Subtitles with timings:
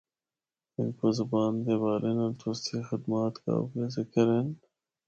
[0.75, 4.47] ہندکو زبان دے حوالے نال تُسدی خدمات قابل ذکر ہن۔